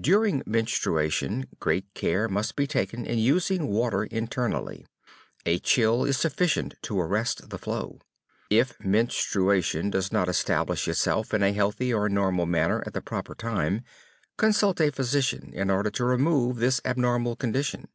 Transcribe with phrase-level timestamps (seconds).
[0.00, 4.86] During menstruation great care must be taken in using water internally.
[5.46, 7.98] A chill is sufficient to arrest the flow.
[8.50, 13.34] If menstruation does not establish itself in a healthy or normal manner at the proper
[13.34, 13.82] time,
[14.36, 17.88] consult a physician in order to remove this abnormal condition.